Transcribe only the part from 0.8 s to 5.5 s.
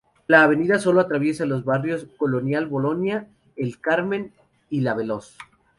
atraviesa los barrios, Colonial Bolonia, El Carmen y La Veloz.